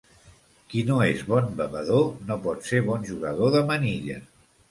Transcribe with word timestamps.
Qui 0.69 0.79
no 0.87 0.95
és 1.07 1.19
bon 1.33 1.51
bevedor 1.59 2.09
no 2.31 2.37
pot 2.47 2.65
ser 2.71 2.81
bon 2.89 3.07
jugador 3.11 3.55
de 3.57 3.65
manilla. 3.71 4.19